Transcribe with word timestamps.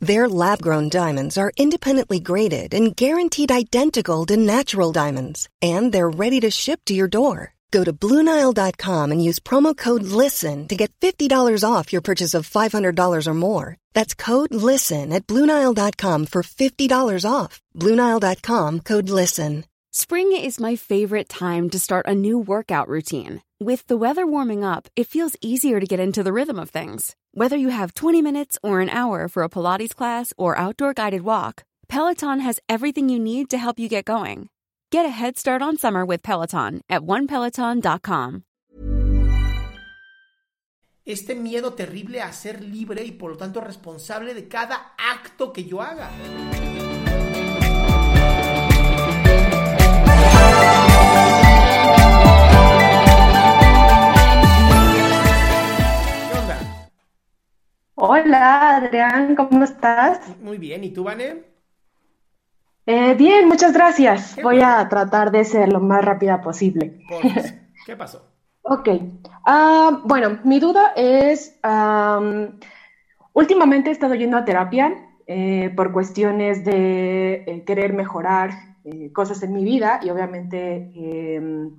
Their 0.00 0.28
lab 0.28 0.62
grown 0.62 0.88
diamonds 0.88 1.36
are 1.36 1.52
independently 1.56 2.20
graded 2.20 2.72
and 2.72 2.94
guaranteed 2.94 3.50
identical 3.50 4.24
to 4.26 4.36
natural 4.36 4.92
diamonds, 4.92 5.48
and 5.60 5.92
they're 5.92 6.08
ready 6.08 6.38
to 6.40 6.50
ship 6.50 6.80
to 6.86 6.94
your 6.94 7.08
door. 7.08 7.54
Go 7.70 7.84
to 7.84 7.92
BlueNile.com 7.92 9.12
and 9.12 9.22
use 9.22 9.40
promo 9.40 9.76
code 9.76 10.04
LISTEN 10.04 10.68
to 10.68 10.76
get 10.76 10.92
$50 11.00 11.64
off 11.68 11.92
your 11.92 12.00
purchase 12.00 12.32
of 12.32 12.48
$500 12.48 13.26
or 13.26 13.34
more. 13.34 13.76
That's 13.92 14.14
code 14.14 14.54
LISTEN 14.54 15.12
at 15.12 15.26
BlueNile.com 15.26 16.26
for 16.26 16.42
$50 16.42 17.30
off. 17.30 17.60
BlueNile.com 17.76 18.80
code 18.80 19.10
LISTEN. 19.10 19.64
Spring 19.90 20.32
is 20.32 20.60
my 20.60 20.76
favorite 20.76 21.28
time 21.28 21.68
to 21.70 21.78
start 21.78 22.06
a 22.06 22.14
new 22.14 22.38
workout 22.38 22.88
routine. 22.88 23.42
With 23.60 23.88
the 23.88 23.96
weather 23.96 24.24
warming 24.24 24.62
up, 24.62 24.86
it 24.94 25.08
feels 25.08 25.34
easier 25.40 25.80
to 25.80 25.86
get 25.86 25.98
into 25.98 26.22
the 26.22 26.32
rhythm 26.32 26.60
of 26.60 26.70
things. 26.70 27.16
Whether 27.34 27.56
you 27.56 27.70
have 27.70 27.92
20 27.92 28.22
minutes 28.22 28.56
or 28.62 28.80
an 28.80 28.88
hour 28.88 29.26
for 29.26 29.42
a 29.42 29.48
Pilates 29.48 29.96
class 29.96 30.32
or 30.38 30.56
outdoor 30.56 30.94
guided 30.94 31.22
walk, 31.22 31.64
Peloton 31.88 32.38
has 32.38 32.60
everything 32.68 33.08
you 33.08 33.18
need 33.18 33.50
to 33.50 33.58
help 33.58 33.80
you 33.80 33.88
get 33.88 34.04
going. 34.04 34.48
Get 34.92 35.06
a 35.06 35.08
head 35.08 35.36
start 35.36 35.60
on 35.60 35.76
summer 35.76 36.06
with 36.06 36.22
Peloton 36.22 36.82
at 36.88 37.02
onepeloton.com. 37.02 38.44
Este 41.04 41.34
miedo 41.34 41.72
terrible 41.72 42.22
a 42.22 42.32
ser 42.32 42.62
libre 42.62 43.02
y 43.02 43.10
por 43.10 43.32
lo 43.32 43.36
tanto 43.36 43.60
responsable 43.60 44.34
de 44.34 44.46
cada 44.46 44.92
acto 44.98 45.52
que 45.52 45.64
yo 45.64 45.82
haga. 45.82 46.12
Adrián, 58.88 59.36
¿cómo 59.36 59.64
estás? 59.64 60.18
Muy 60.42 60.56
bien, 60.56 60.82
¿y 60.82 60.90
tú, 60.90 61.04
Vane? 61.04 61.44
Eh, 62.86 63.14
bien, 63.14 63.46
muchas 63.46 63.74
gracias. 63.74 64.38
Voy 64.42 64.62
a 64.62 64.88
tratar 64.88 65.30
de 65.30 65.44
ser 65.44 65.70
lo 65.70 65.78
más 65.80 66.02
rápida 66.02 66.40
posible. 66.40 67.02
¿Qué 67.86 67.96
pasó? 67.96 68.22
Ok. 68.62 68.88
Ah, 69.44 70.00
bueno, 70.04 70.38
mi 70.44 70.58
duda 70.58 70.94
es, 70.96 71.58
am, 71.62 72.58
últimamente 73.34 73.90
he 73.90 73.92
estado 73.92 74.14
yendo 74.14 74.38
a 74.38 74.46
terapia 74.46 74.94
eh, 75.26 75.70
por 75.76 75.92
cuestiones 75.92 76.64
de 76.64 77.44
eh, 77.46 77.64
querer 77.66 77.92
mejorar 77.92 78.52
eh, 78.84 79.12
cosas 79.12 79.42
en 79.42 79.52
mi 79.52 79.64
vida 79.64 80.00
y 80.02 80.08
obviamente, 80.08 80.90
em, 80.94 81.72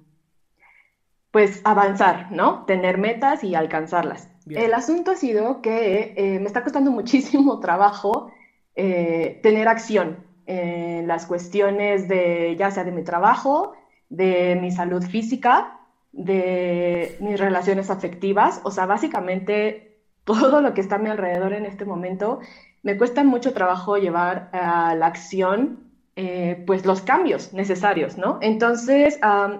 pues 1.31 1.61
avanzar, 1.63 2.31
¿no? 2.31 2.65
Tener 2.65 2.97
metas 2.97 3.43
y 3.43 3.55
alcanzarlas. 3.55 4.29
Bien. 4.45 4.63
El 4.63 4.73
asunto 4.73 5.11
ha 5.11 5.15
sido 5.15 5.61
que 5.61 6.13
eh, 6.15 6.39
me 6.39 6.47
está 6.47 6.63
costando 6.63 6.91
muchísimo 6.99 7.59
trabajo 7.59 8.31
eh, 8.75 9.39
tener 9.43 9.67
acción 9.67 10.25
en 10.45 11.07
las 11.07 11.25
cuestiones 11.25 12.07
de, 12.07 12.55
ya 12.57 12.71
sea 12.71 12.83
de 12.83 12.91
mi 12.91 13.03
trabajo, 13.03 13.73
de 14.09 14.57
mi 14.59 14.71
salud 14.71 15.03
física, 15.03 15.79
de 16.11 17.15
mis 17.19 17.39
relaciones 17.39 17.91
afectivas, 17.91 18.59
o 18.63 18.71
sea, 18.71 18.87
básicamente 18.87 19.97
todo 20.23 20.61
lo 20.61 20.73
que 20.73 20.81
está 20.81 20.95
a 20.95 20.99
mi 20.99 21.09
alrededor 21.09 21.53
en 21.53 21.65
este 21.65 21.85
momento, 21.85 22.39
me 22.81 22.97
cuesta 22.97 23.23
mucho 23.23 23.53
trabajo 23.53 23.97
llevar 23.97 24.49
a 24.53 24.95
la 24.95 25.07
acción 25.07 25.88
eh, 26.21 26.63
pues 26.67 26.85
los 26.85 27.01
cambios 27.01 27.53
necesarios, 27.53 28.17
¿no? 28.17 28.39
Entonces, 28.41 29.17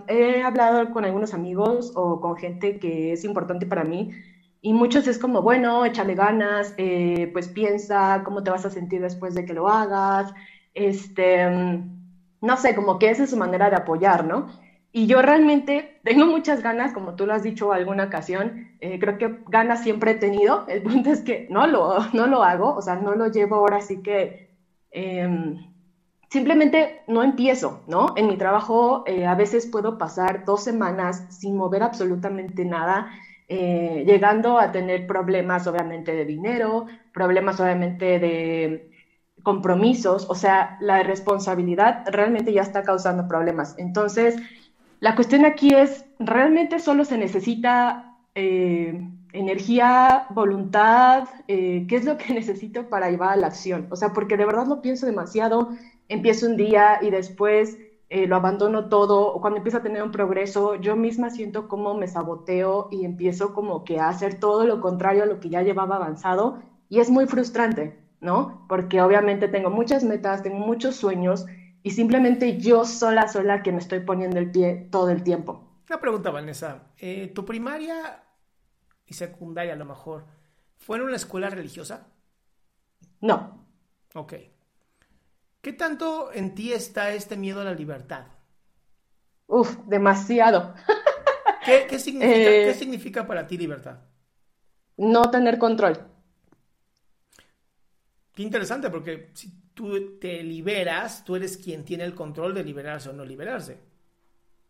he 0.07 0.41
hablado 0.43 0.91
con 0.91 1.05
algunos 1.05 1.33
amigos 1.33 1.93
o 1.95 2.19
con 2.19 2.35
gente 2.37 2.79
que 2.79 3.13
es 3.13 3.23
importante 3.23 3.65
para 3.65 3.85
mí 3.85 4.11
y 4.61 4.73
muchos 4.73 5.07
es 5.07 5.19
como, 5.19 5.41
bueno, 5.41 5.85
échale 5.85 6.15
ganas, 6.15 6.73
eh, 6.77 7.29
pues 7.33 7.47
piensa 7.49 8.23
cómo 8.25 8.43
te 8.43 8.51
vas 8.51 8.65
a 8.65 8.69
sentir 8.71 9.01
después 9.01 9.33
de 9.35 9.45
que 9.45 9.53
lo 9.53 9.69
hagas, 9.69 10.33
este, 10.73 11.47
no 12.41 12.57
sé, 12.57 12.75
como 12.75 12.99
que 12.99 13.09
esa 13.09 13.23
es 13.23 13.29
su 13.31 13.37
manera 13.37 13.69
de 13.69 13.77
apoyar, 13.77 14.25
¿no? 14.25 14.47
Y 14.91 15.07
yo 15.07 15.21
realmente 15.21 15.99
tengo 16.03 16.25
muchas 16.25 16.61
ganas, 16.63 16.93
como 16.93 17.15
tú 17.15 17.25
lo 17.25 17.33
has 17.33 17.43
dicho 17.43 17.71
alguna 17.71 18.05
ocasión, 18.05 18.67
eh, 18.79 18.99
creo 18.99 19.17
que 19.17 19.43
ganas 19.47 19.83
siempre 19.83 20.11
he 20.11 20.15
tenido, 20.15 20.65
el 20.67 20.81
punto 20.83 21.11
es 21.11 21.21
que 21.23 21.47
no 21.49 21.67
lo, 21.67 21.99
no 22.13 22.27
lo 22.27 22.43
hago, 22.43 22.73
o 22.75 22.81
sea, 22.81 22.95
no 22.97 23.15
lo 23.15 23.27
llevo 23.27 23.55
ahora 23.55 23.81
sí 23.81 24.01
que... 24.01 24.49
em, 24.91 25.55
Simplemente 26.29 27.01
no 27.07 27.23
empiezo, 27.23 27.81
¿no? 27.87 28.13
En 28.15 28.27
mi 28.27 28.37
trabajo 28.37 29.03
eh, 29.07 29.25
a 29.25 29.33
veces 29.33 29.65
puedo 29.65 29.97
pasar 29.97 30.45
dos 30.45 30.63
semanas 30.63 31.25
sin 31.29 31.57
mover 31.57 31.81
absolutamente 31.81 32.65
nada, 32.65 33.09
eh, 33.47 34.03
llegando 34.05 34.59
a 34.59 34.71
tener 34.71 35.07
problemas 35.07 35.65
obviamente 35.65 36.13
de 36.13 36.25
dinero, 36.25 36.85
problemas 37.13 37.59
obviamente 37.59 38.19
de 38.19 38.91
compromisos, 39.41 40.29
o 40.29 40.35
sea, 40.35 40.77
la 40.81 41.01
responsabilidad 41.01 42.03
realmente 42.11 42.53
ya 42.53 42.61
está 42.61 42.83
causando 42.83 43.27
problemas. 43.27 43.73
Entonces, 43.79 44.35
la 44.99 45.15
cuestión 45.15 45.45
aquí 45.45 45.73
es, 45.73 46.05
¿realmente 46.19 46.77
solo 46.77 47.05
se 47.05 47.17
necesita 47.17 48.17
eh, 48.35 49.09
energía, 49.33 50.27
voluntad? 50.29 51.27
¿qué 51.47 51.87
es 51.89 52.05
lo 52.05 52.17
que 52.17 52.33
necesito 52.35 52.87
para 52.87 53.09
llevar 53.09 53.31
a 53.31 53.37
la 53.37 53.47
acción? 53.47 53.87
O 53.89 53.95
sea, 53.95 54.13
porque 54.13 54.37
de 54.37 54.45
verdad 54.45 54.67
lo 54.67 54.83
pienso 54.83 55.07
demasiado, 55.07 55.69
empiezo 56.09 56.47
un 56.47 56.57
día 56.57 56.99
y 57.01 57.11
después 57.11 57.77
eh, 58.09 58.27
lo 58.27 58.35
abandono 58.35 58.89
todo, 58.89 59.33
o 59.33 59.39
cuando 59.39 59.57
empiezo 59.57 59.77
a 59.77 59.83
tener 59.83 60.03
un 60.03 60.11
progreso, 60.11 60.75
yo 60.75 60.95
misma 60.95 61.29
siento 61.29 61.67
como 61.67 61.93
me 61.93 62.07
saboteo 62.07 62.89
y 62.91 63.05
empiezo 63.05 63.53
como 63.53 63.83
que 63.83 63.99
a 63.99 64.09
hacer 64.09 64.39
todo 64.39 64.65
lo 64.65 64.81
contrario 64.81 65.23
a 65.23 65.25
lo 65.27 65.39
que 65.39 65.49
ya 65.49 65.61
llevaba 65.61 65.95
avanzado 65.95 66.61
y 66.89 66.99
es 66.99 67.09
muy 67.11 67.27
frustrante, 67.27 67.99
¿no? 68.19 68.65
Porque 68.67 69.01
obviamente 69.01 69.47
tengo 69.47 69.69
muchas 69.69 70.03
metas, 70.03 70.41
tengo 70.43 70.57
muchos 70.57 70.95
sueños 70.95 71.45
y 71.83 71.91
simplemente 71.91 72.57
yo 72.57 72.83
sola, 72.83 73.27
sola 73.27 73.61
que 73.63 73.71
me 73.71 73.77
estoy 73.77 73.99
poniendo 73.99 74.39
el 74.39 74.51
pie 74.51 74.87
todo 74.91 75.11
el 75.11 75.23
tiempo. 75.23 75.63
Una 75.87 75.99
pregunta, 76.01 76.31
Vanessa. 76.31 76.91
Eh, 76.97 77.31
¿Tu 77.33 77.45
primaria 77.45 78.23
y 79.05 79.13
secundaria 79.13 79.73
a 79.73 79.77
lo 79.77 79.85
mejor 79.85 80.25
fue 80.77 80.97
en 80.97 81.03
una 81.03 81.15
escuela 81.15 81.49
religiosa? 81.49 82.07
No, 83.21 83.59
Ok. 84.15 84.33
¿Qué 85.61 85.71
tanto 85.71 86.33
en 86.33 86.53
ti 86.53 86.73
está 86.73 87.13
este 87.13 87.37
miedo 87.37 87.61
a 87.61 87.63
la 87.63 87.73
libertad? 87.73 88.25
uff, 89.47 89.77
demasiado. 89.87 90.73
¿Qué, 91.63 91.87
qué 91.89 91.99
significa, 91.99 92.61
Eh. 92.61 92.63
qué 92.63 92.73
significa 92.73 93.27
para 93.27 93.47
ti 93.47 93.57
libertad? 93.57 93.99
No 95.15 95.31
tener 95.31 95.57
control. 95.57 95.97
Qué 98.33 98.41
interesante, 98.43 98.89
porque 98.89 99.29
si 99.33 99.51
tú 99.73 100.17
te 100.19 100.43
liberas, 100.43 101.23
tú 101.23 101.35
eres 101.35 101.57
quien 101.57 101.83
tiene 101.85 102.05
el 102.05 102.15
control 102.15 102.53
de 102.53 102.63
liberarse 102.63 103.09
o 103.09 103.13
no 103.13 103.25
liberarse. 103.25 103.79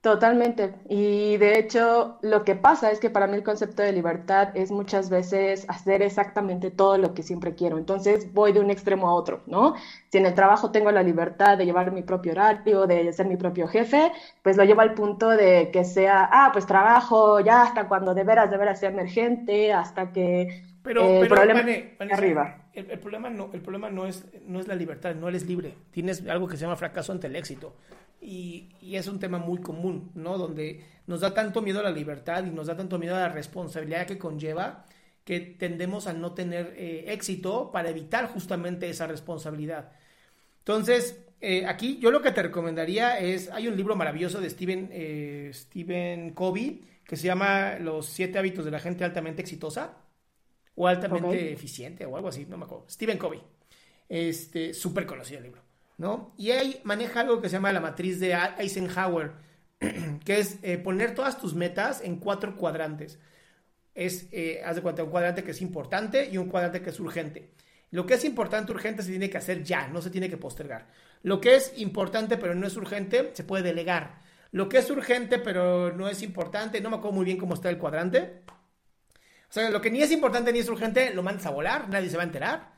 Totalmente. 0.02 0.76
Y 0.88 1.36
de 1.38 1.60
hecho, 1.60 2.20
lo 2.22 2.46
que 2.46 2.56
pasa 2.56 2.90
es 2.90 3.02
que 3.02 3.10
para 3.10 3.28
mí 3.28 3.36
el 3.36 3.44
concepto 3.44 3.82
de 3.82 3.92
libertad 3.92 4.52
es 4.56 4.72
muchas 4.72 5.10
veces 5.10 5.66
hacer 5.68 6.02
exactamente 6.02 6.72
todo 6.72 6.98
lo 6.98 7.14
que 7.14 7.22
siempre 7.22 7.54
quiero. 7.54 7.78
Entonces 7.78 8.34
voy 8.34 8.54
de 8.54 8.62
un 8.62 8.70
extremo 8.70 9.10
a 9.10 9.14
otro, 9.14 9.44
¿no? 9.46 9.76
Si 10.10 10.18
en 10.18 10.26
el 10.26 10.34
trabajo 10.36 10.72
tengo 10.72 10.90
la 10.94 11.04
libertad 11.04 11.58
de 11.58 11.66
llevar 11.66 11.92
mi 11.92 12.02
propio 12.02 12.32
horario, 12.32 12.88
de 12.88 13.12
ser 13.12 13.28
mi 13.28 13.36
propio 13.36 13.68
jefe, 13.68 14.14
pues 14.42 14.56
lo 14.56 14.64
llevo 14.64 14.80
al 14.82 14.94
punto 14.94 15.28
de 15.32 15.70
que 15.74 15.84
sea, 15.84 16.30
ah, 16.32 16.50
pues 16.54 16.66
trabajo 16.66 17.42
ya 17.42 17.64
hasta 17.64 17.90
cuando 17.90 18.14
de 18.14 18.24
veras, 18.24 18.50
de 18.50 18.58
veras 18.58 18.80
sea 18.80 18.90
emergente, 18.92 19.74
hasta 19.74 20.14
que 20.14 20.64
Pero, 20.82 21.04
eh, 21.04 21.18
pero 21.22 21.36
problema 21.36 21.60
arriba. 22.12 22.70
El, 22.74 22.92
el 22.92 23.00
problema, 23.00 23.30
no, 23.30 23.50
el 23.54 23.62
problema 23.62 23.90
no, 23.90 24.06
es, 24.06 24.26
no 24.48 24.60
es 24.60 24.68
la 24.68 24.76
libertad, 24.76 25.16
no 25.16 25.28
eres 25.28 25.46
libre. 25.46 25.74
Tienes 25.92 26.26
algo 26.28 26.48
que 26.48 26.56
se 26.56 26.62
llama 26.62 26.76
fracaso 26.76 27.12
ante 27.12 27.28
el 27.28 27.36
éxito. 27.36 27.76
Y, 28.22 28.70
y 28.82 28.96
es 28.96 29.08
un 29.08 29.20
tema 29.20 29.38
muy 29.38 29.60
común, 29.60 30.12
¿no? 30.16 30.38
Donde 30.38 30.84
nos 31.08 31.22
da 31.22 31.34
tanto 31.34 31.62
miedo 31.62 31.80
a 31.80 31.84
la 31.84 31.92
libertad 31.92 32.46
y 32.46 32.50
nos 32.50 32.68
da 32.68 32.76
tanto 32.76 33.00
miedo 33.00 33.16
a 33.16 33.20
la 33.20 33.30
responsabilidad 33.30 34.06
que 34.06 34.18
conlleva 34.18 34.86
que 35.24 35.40
tendemos 35.40 36.08
a 36.08 36.14
no 36.14 36.34
tener 36.34 36.74
eh, 36.76 37.06
éxito 37.10 37.72
para 37.72 37.90
evitar 37.90 38.26
justamente 38.28 38.90
esa 38.90 39.06
responsabilidad. 39.06 39.92
Entonces, 40.60 41.24
eh, 41.40 41.66
aquí 41.68 42.00
yo 42.02 42.10
lo 42.10 42.22
que 42.22 42.32
te 42.32 42.42
recomendaría 42.42 43.20
es, 43.20 43.50
hay 43.52 43.68
un 43.68 43.78
libro 43.78 43.96
maravilloso 43.96 44.42
de 44.42 44.50
Stephen, 44.50 44.90
eh, 44.92 45.52
Stephen 45.54 46.32
Covey 46.32 46.84
que 47.06 47.16
se 47.16 47.28
llama 47.28 47.78
Los 47.80 48.08
siete 48.08 48.40
hábitos 48.40 48.66
de 48.66 48.72
la 48.72 48.80
gente 48.80 49.04
altamente 49.04 49.42
exitosa 49.42 49.98
o 50.82 50.88
altamente 50.88 51.52
eficiente 51.52 52.06
o 52.06 52.16
algo 52.16 52.30
así, 52.30 52.46
no 52.46 52.58
me 52.58 52.64
acuerdo. 52.64 52.86
Stephen 52.90 53.18
Covey. 53.18 53.42
Este, 54.08 54.74
súper 54.74 55.06
conocido 55.06 55.40
el 55.40 55.44
libro. 55.44 55.62
¿no? 55.98 56.34
Y 56.38 56.52
ahí 56.52 56.80
maneja 56.86 57.20
algo 57.20 57.42
que 57.42 57.50
se 57.50 57.58
llama 57.58 57.74
la 57.74 57.82
matriz 57.82 58.22
de 58.22 58.34
Eisenhower, 58.58 59.34
que 60.26 60.40
es 60.40 60.58
eh, 60.64 60.78
poner 60.78 61.14
todas 61.14 61.38
tus 61.38 61.54
metas 61.54 62.00
en 62.02 62.16
cuatro 62.16 62.56
cuadrantes. 62.56 63.20
Es, 63.94 64.30
eh, 64.32 64.62
haz 64.66 64.78
de 64.78 64.82
cuenta, 64.82 65.04
un 65.04 65.10
cuadrante 65.10 65.44
que 65.44 65.52
es 65.52 65.62
importante 65.62 66.30
y 66.32 66.38
un 66.38 66.48
cuadrante 66.48 66.82
que 66.82 66.92
es 66.92 67.00
urgente. 67.02 67.52
Lo 67.92 68.06
que 68.06 68.14
es 68.14 68.24
importante, 68.24 68.72
urgente, 68.72 69.04
se 69.04 69.10
tiene 69.10 69.30
que 69.30 69.38
hacer 69.38 69.62
ya, 69.64 69.90
no 69.90 70.02
se 70.02 70.10
tiene 70.10 70.30
que 70.30 70.38
postergar. 70.38 70.88
Lo 71.24 71.42
que 71.42 71.58
es 71.58 71.74
importante 71.76 72.38
pero 72.38 72.56
no 72.56 72.66
es 72.66 72.78
urgente, 72.78 73.32
se 73.34 73.44
puede 73.44 73.64
delegar. 73.64 74.22
Lo 74.52 74.70
que 74.70 74.78
es 74.78 74.90
urgente 74.90 75.40
pero 75.40 75.94
no 75.94 76.08
es 76.08 76.22
importante, 76.22 76.80
no 76.80 76.90
me 76.90 76.96
acuerdo 76.96 77.18
muy 77.18 77.26
bien 77.26 77.38
cómo 77.38 77.56
está 77.56 77.70
el 77.70 77.78
cuadrante. 77.78 78.44
O 79.50 79.54
sea, 79.54 79.70
lo 79.70 79.82
que 79.82 79.90
ni 79.90 80.02
es 80.02 80.12
importante 80.12 80.54
ni 80.54 80.60
es 80.60 80.70
urgente, 80.70 81.14
lo 81.14 81.24
mandas 81.24 81.46
a 81.46 81.52
volar, 81.52 81.90
nadie 81.90 82.10
se 82.10 82.18
va 82.18 82.24
a 82.24 82.28
enterar 82.28 82.74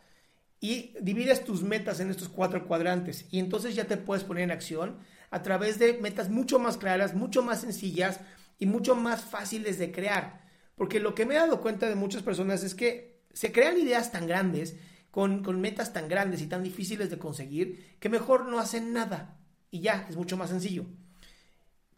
y 0.61 0.93
divides 1.01 1.43
tus 1.43 1.63
metas 1.63 1.99
en 1.99 2.11
estos 2.11 2.29
cuatro 2.29 2.65
cuadrantes 2.65 3.25
y 3.31 3.39
entonces 3.39 3.75
ya 3.75 3.85
te 3.85 3.97
puedes 3.97 4.23
poner 4.23 4.43
en 4.43 4.51
acción 4.51 4.99
a 5.31 5.41
través 5.41 5.79
de 5.79 5.93
metas 5.93 6.29
mucho 6.29 6.59
más 6.59 6.77
claras, 6.77 7.15
mucho 7.15 7.41
más 7.41 7.61
sencillas 7.61 8.19
y 8.59 8.67
mucho 8.67 8.95
más 8.95 9.23
fáciles 9.23 9.79
de 9.79 9.91
crear. 9.91 10.41
Porque 10.75 10.99
lo 10.99 11.15
que 11.15 11.25
me 11.25 11.33
he 11.33 11.37
dado 11.37 11.61
cuenta 11.61 11.89
de 11.89 11.95
muchas 11.95 12.21
personas 12.21 12.63
es 12.63 12.75
que 12.75 13.21
se 13.33 13.51
crean 13.51 13.77
ideas 13.77 14.11
tan 14.11 14.27
grandes, 14.27 14.75
con, 15.09 15.43
con 15.43 15.59
metas 15.59 15.93
tan 15.93 16.07
grandes 16.07 16.41
y 16.41 16.47
tan 16.47 16.63
difíciles 16.63 17.09
de 17.09 17.17
conseguir, 17.17 17.97
que 17.99 18.09
mejor 18.09 18.45
no 18.45 18.59
hacen 18.59 18.93
nada 18.93 19.37
y 19.71 19.81
ya, 19.81 20.05
es 20.09 20.15
mucho 20.15 20.37
más 20.37 20.49
sencillo. 20.49 20.85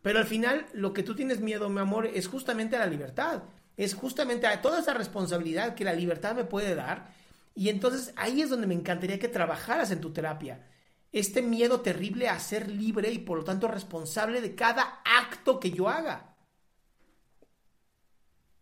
Pero 0.02 0.20
al 0.20 0.26
final 0.26 0.68
lo 0.74 0.94
que 0.94 1.04
tú 1.04 1.16
tienes 1.16 1.40
miedo, 1.42 1.70
mi 1.70 1.80
amor, 1.80 2.06
es 2.06 2.28
justamente 2.28 2.76
a 2.76 2.80
la 2.80 2.88
libertad, 2.88 3.44
es 3.78 3.96
justamente 3.96 4.48
a 4.48 4.62
toda 4.62 4.80
esa 4.80 4.94
responsabilidad 4.94 5.76
que 5.76 5.84
la 5.84 5.94
libertad 5.94 6.36
me 6.36 6.44
puede 6.44 6.76
dar 6.76 7.14
y 7.56 7.70
entonces 7.70 8.14
ahí 8.16 8.42
es 8.42 8.50
donde 8.50 8.68
me 8.68 8.74
encantaría 8.74 9.20
que 9.20 9.28
trabajaras 9.28 9.92
en 9.92 10.02
tu 10.02 10.12
terapia. 10.12 10.68
Este 11.12 11.42
miedo 11.44 11.82
terrible 11.82 12.28
a 12.28 12.40
ser 12.40 12.70
libre 12.70 13.12
y 13.12 13.20
por 13.20 13.38
lo 13.38 13.44
tanto 13.44 13.68
responsable 13.68 14.42
de 14.42 14.56
cada 14.56 15.02
acto 15.06 15.60
que 15.60 15.72
yo 15.72 15.88
haga. 15.88 16.36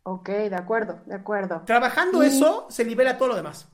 Ok, 0.04 0.30
de 0.30 0.56
acuerdo, 0.56 1.00
de 1.06 1.16
acuerdo. 1.16 1.62
Trabajando 1.66 2.24
eso, 2.24 2.68
se 2.70 2.84
libera 2.84 3.18
todo 3.18 3.30
lo 3.30 3.36
demás. 3.36 3.68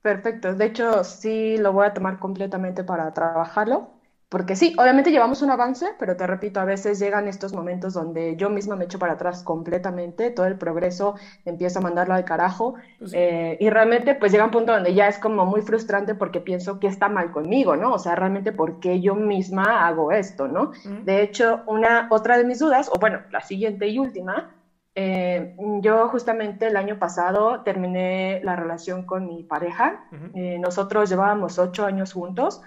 Perfecto. 0.00 0.54
De 0.54 0.66
hecho, 0.66 1.02
sí 1.02 1.58
lo 1.58 1.72
voy 1.72 1.86
a 1.86 1.92
tomar 1.92 2.20
completamente 2.20 2.84
para 2.84 3.12
trabajarlo. 3.12 3.95
Porque 4.28 4.56
sí, 4.56 4.74
obviamente 4.76 5.12
llevamos 5.12 5.42
un 5.42 5.50
avance, 5.50 5.86
pero 6.00 6.16
te 6.16 6.26
repito, 6.26 6.58
a 6.58 6.64
veces 6.64 6.98
llegan 6.98 7.28
estos 7.28 7.52
momentos 7.52 7.94
donde 7.94 8.34
yo 8.36 8.50
misma 8.50 8.74
me 8.74 8.86
echo 8.86 8.98
para 8.98 9.12
atrás 9.12 9.44
completamente, 9.44 10.30
todo 10.30 10.46
el 10.46 10.58
progreso 10.58 11.14
empiezo 11.44 11.78
a 11.78 11.82
mandarlo 11.82 12.14
al 12.14 12.24
carajo 12.24 12.74
pues 12.98 13.12
eh, 13.14 13.56
y 13.60 13.70
realmente 13.70 14.16
pues 14.16 14.32
llega 14.32 14.44
un 14.44 14.50
punto 14.50 14.72
donde 14.72 14.94
ya 14.94 15.06
es 15.06 15.18
como 15.18 15.46
muy 15.46 15.62
frustrante 15.62 16.16
porque 16.16 16.40
pienso 16.40 16.80
que 16.80 16.88
está 16.88 17.08
mal 17.08 17.30
conmigo, 17.30 17.76
¿no? 17.76 17.92
O 17.92 17.98
sea, 18.00 18.16
realmente 18.16 18.50
por 18.50 18.80
qué 18.80 19.00
yo 19.00 19.14
misma 19.14 19.86
hago 19.86 20.10
esto, 20.10 20.48
¿no? 20.48 20.72
De 21.04 21.22
hecho, 21.22 21.62
una, 21.66 22.08
otra 22.10 22.36
de 22.36 22.44
mis 22.44 22.58
dudas, 22.58 22.90
o 22.92 22.98
bueno, 22.98 23.20
la 23.30 23.42
siguiente 23.42 23.86
y 23.86 24.00
última, 24.00 24.56
eh, 24.96 25.54
yo 25.82 26.08
justamente 26.08 26.66
el 26.66 26.76
año 26.76 26.98
pasado 26.98 27.62
terminé 27.62 28.40
la 28.42 28.56
relación 28.56 29.04
con 29.04 29.26
mi 29.26 29.44
pareja, 29.44 30.06
eh, 30.34 30.58
nosotros 30.58 31.08
llevábamos 31.10 31.60
ocho 31.60 31.84
años 31.84 32.12
juntos, 32.12 32.62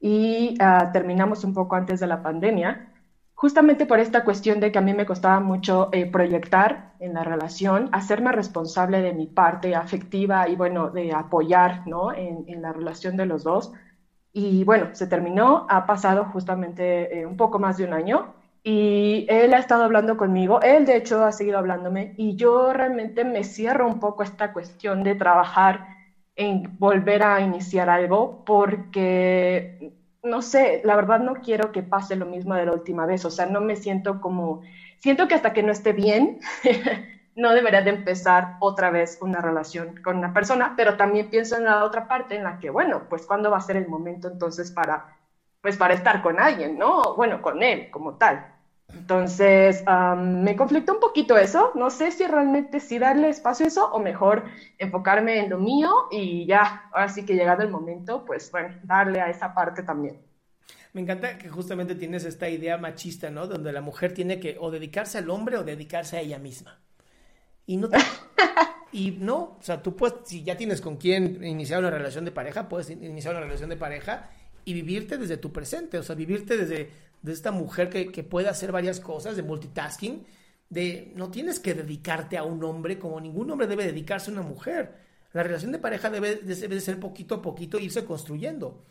y 0.00 0.54
ah, 0.60 0.90
terminamos 0.92 1.44
un 1.44 1.52
poco 1.54 1.76
antes 1.76 2.00
de 2.00 2.06
la 2.08 2.22
pandemia, 2.22 2.80
justamente 3.34 3.86
por 3.86 4.00
esta 4.00 4.22
cuestión 4.24 4.60
de 4.60 4.72
que 4.72 4.78
a 4.78 4.82
mí 4.82 4.94
me 4.94 5.06
costaba 5.06 5.40
mucho 5.40 5.88
eh, 5.92 6.06
proyectar 6.06 6.80
en 6.98 7.14
la 7.14 7.24
relación, 7.24 7.88
hacerme 7.92 8.32
responsable 8.32 9.02
de 9.02 9.12
mi 9.14 9.26
parte 9.28 9.74
afectiva 9.74 10.48
y 10.48 10.56
bueno, 10.56 10.90
de 10.90 11.12
apoyar 11.12 11.80
¿no? 11.86 12.12
en, 12.14 12.44
en 12.46 12.62
la 12.62 12.72
relación 12.72 13.16
de 13.16 13.26
los 13.26 13.42
dos. 13.44 13.70
Y 14.32 14.64
bueno, 14.64 14.90
se 14.92 15.06
terminó, 15.06 15.64
ha 15.68 15.86
pasado 15.86 16.24
justamente 16.24 17.20
eh, 17.20 17.26
un 17.26 17.36
poco 17.36 17.58
más 17.58 17.76
de 17.76 17.84
un 17.84 17.92
año 17.92 18.28
y 18.62 19.24
él 19.28 19.54
ha 19.54 19.58
estado 19.58 19.84
hablando 19.84 20.16
conmigo, 20.16 20.60
él 20.62 20.84
de 20.86 20.96
hecho 20.96 21.24
ha 21.24 21.32
seguido 21.32 21.58
hablándome 21.58 22.12
y 22.16 22.36
yo 22.36 22.72
realmente 22.72 23.24
me 23.24 23.42
cierro 23.44 23.86
un 23.86 23.98
poco 23.98 24.22
esta 24.22 24.52
cuestión 24.52 25.02
de 25.02 25.14
trabajar 25.16 25.82
en 26.40 26.78
volver 26.78 27.22
a 27.22 27.40
iniciar 27.42 27.90
algo 27.90 28.42
porque, 28.46 29.92
no 30.22 30.40
sé, 30.40 30.80
la 30.84 30.96
verdad 30.96 31.20
no 31.20 31.34
quiero 31.34 31.70
que 31.70 31.82
pase 31.82 32.16
lo 32.16 32.24
mismo 32.24 32.54
de 32.54 32.64
la 32.64 32.72
última 32.72 33.04
vez, 33.04 33.26
o 33.26 33.30
sea, 33.30 33.44
no 33.44 33.60
me 33.60 33.76
siento 33.76 34.22
como, 34.22 34.62
siento 35.00 35.28
que 35.28 35.34
hasta 35.34 35.52
que 35.52 35.62
no 35.62 35.70
esté 35.70 35.92
bien, 35.92 36.40
no 37.36 37.52
debería 37.52 37.82
de 37.82 37.90
empezar 37.90 38.56
otra 38.60 38.90
vez 38.90 39.18
una 39.20 39.42
relación 39.42 40.00
con 40.02 40.16
una 40.16 40.32
persona, 40.32 40.72
pero 40.76 40.96
también 40.96 41.28
pienso 41.28 41.56
en 41.56 41.64
la 41.64 41.84
otra 41.84 42.08
parte 42.08 42.36
en 42.36 42.44
la 42.44 42.58
que, 42.58 42.70
bueno, 42.70 43.02
pues 43.10 43.26
cuándo 43.26 43.50
va 43.50 43.58
a 43.58 43.60
ser 43.60 43.76
el 43.76 43.88
momento 43.88 44.26
entonces 44.28 44.70
para, 44.72 45.18
pues 45.60 45.76
para 45.76 45.92
estar 45.92 46.22
con 46.22 46.40
alguien, 46.40 46.78
¿no? 46.78 47.16
Bueno, 47.16 47.42
con 47.42 47.62
él 47.62 47.90
como 47.90 48.14
tal. 48.16 48.54
Entonces, 48.94 49.84
me 50.16 50.56
conflictó 50.56 50.94
un 50.94 51.00
poquito 51.00 51.36
eso. 51.36 51.72
No 51.74 51.90
sé 51.90 52.10
si 52.10 52.26
realmente 52.26 52.80
sí 52.80 52.98
darle 52.98 53.28
espacio 53.28 53.64
a 53.64 53.68
eso 53.68 53.90
o 53.92 53.98
mejor 53.98 54.44
enfocarme 54.78 55.40
en 55.40 55.50
lo 55.50 55.58
mío 55.58 55.90
y 56.10 56.46
ya, 56.46 56.88
ahora 56.92 57.08
sí 57.08 57.24
que 57.24 57.34
llegado 57.34 57.62
el 57.62 57.70
momento, 57.70 58.24
pues 58.24 58.50
bueno, 58.50 58.74
darle 58.82 59.20
a 59.20 59.30
esa 59.30 59.54
parte 59.54 59.82
también. 59.82 60.20
Me 60.92 61.00
encanta 61.00 61.38
que 61.38 61.48
justamente 61.48 61.94
tienes 61.94 62.24
esta 62.24 62.48
idea 62.48 62.76
machista, 62.76 63.30
¿no? 63.30 63.46
Donde 63.46 63.72
la 63.72 63.80
mujer 63.80 64.12
tiene 64.12 64.40
que 64.40 64.56
o 64.58 64.70
dedicarse 64.70 65.18
al 65.18 65.30
hombre 65.30 65.56
o 65.56 65.64
dedicarse 65.64 66.16
a 66.16 66.20
ella 66.20 66.38
misma. 66.38 66.80
Y 67.66 67.76
no, 67.76 67.88
y 68.92 69.12
no, 69.12 69.56
o 69.58 69.58
sea, 69.60 69.82
tú 69.82 69.94
puedes, 69.94 70.16
si 70.24 70.42
ya 70.42 70.56
tienes 70.56 70.80
con 70.80 70.96
quién 70.96 71.44
iniciar 71.44 71.78
una 71.78 71.90
relación 71.90 72.24
de 72.24 72.32
pareja, 72.32 72.68
puedes 72.68 72.90
iniciar 72.90 73.34
una 73.34 73.44
relación 73.44 73.70
de 73.70 73.76
pareja 73.76 74.30
y 74.64 74.74
vivirte 74.74 75.16
desde 75.16 75.36
tu 75.36 75.52
presente, 75.52 75.98
o 75.98 76.02
sea, 76.02 76.16
vivirte 76.16 76.56
desde 76.56 76.90
de 77.22 77.32
esta 77.32 77.52
mujer 77.52 77.90
que, 77.90 78.10
que 78.10 78.22
puede 78.22 78.48
hacer 78.48 78.72
varias 78.72 79.00
cosas, 79.00 79.36
de 79.36 79.42
multitasking, 79.42 80.24
de 80.70 81.12
no 81.16 81.30
tienes 81.30 81.60
que 81.60 81.74
dedicarte 81.74 82.38
a 82.38 82.44
un 82.44 82.62
hombre 82.64 82.98
como 82.98 83.20
ningún 83.20 83.50
hombre 83.50 83.66
debe 83.66 83.84
dedicarse 83.84 84.30
a 84.30 84.34
una 84.34 84.42
mujer. 84.42 84.94
La 85.32 85.42
relación 85.42 85.72
de 85.72 85.78
pareja 85.78 86.10
debe, 86.10 86.36
de 86.36 86.80
ser 86.80 86.98
poquito 86.98 87.36
a 87.36 87.42
poquito 87.42 87.78
irse 87.78 88.04
construyendo. 88.04 88.84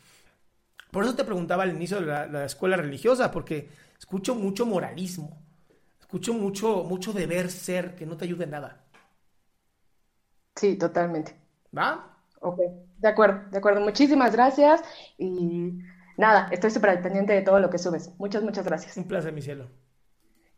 Por 0.91 1.03
eso 1.03 1.15
te 1.15 1.23
preguntaba 1.23 1.63
al 1.63 1.75
inicio 1.75 1.99
de 1.99 2.05
la, 2.05 2.45
escuela 2.45 2.77
religiosa, 2.77 3.31
porque 3.31 3.69
escucho 3.97 4.35
mucho 4.35 4.65
moralismo, 4.65 5.37
escucho 5.99 6.33
mucho, 6.33 6.83
mucho 6.83 7.13
deber 7.13 7.51
ser 7.51 7.95
que 7.95 8.05
no 8.05 8.17
te 8.17 8.25
ayude 8.25 8.45
en 8.45 8.51
nada. 8.51 8.83
Sí, 10.55 10.77
totalmente. 10.77 11.35
¿Va? 11.77 12.17
Ok, 12.41 12.59
de 12.97 13.07
acuerdo, 13.07 13.49
de 13.51 13.57
acuerdo. 13.57 13.81
Muchísimas 13.81 14.33
gracias 14.33 14.81
y 15.17 15.79
nada, 16.19 16.49
estoy 16.51 16.69
súper 16.69 17.01
pendiente 17.01 17.33
de 17.33 17.41
todo 17.41 17.59
lo 17.59 17.69
que 17.69 17.77
subes. 17.77 18.11
Muchas, 18.19 18.43
muchas 18.43 18.65
gracias. 18.65 18.97
Un 18.97 19.07
placer, 19.07 19.33
mi 19.33 19.41
cielo. 19.41 19.67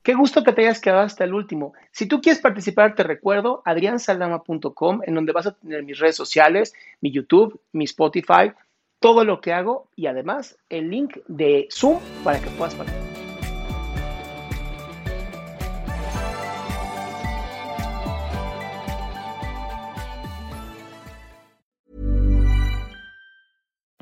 Qué 0.03 0.15
gusto 0.15 0.43
que 0.43 0.51
te 0.51 0.61
hayas 0.61 0.81
quedado 0.81 1.03
hasta 1.03 1.23
el 1.23 1.33
último. 1.33 1.73
Si 1.91 2.07
tú 2.07 2.21
quieres 2.21 2.41
participar, 2.41 2.95
te 2.95 3.03
recuerdo 3.03 3.61
adriansaldama.com, 3.65 5.01
en 5.05 5.13
donde 5.13 5.31
vas 5.31 5.45
a 5.45 5.51
tener 5.53 5.83
mis 5.83 5.99
redes 5.99 6.15
sociales, 6.15 6.73
mi 7.01 7.11
YouTube, 7.11 7.61
mi 7.71 7.85
Spotify, 7.85 8.51
todo 8.99 9.23
lo 9.23 9.41
que 9.41 9.53
hago 9.53 9.89
y 9.95 10.07
además 10.07 10.57
el 10.69 10.89
link 10.89 11.17
de 11.27 11.67
Zoom 11.71 11.99
para 12.23 12.39
que 12.39 12.49
puedas 12.49 12.73
participar. 12.73 13.10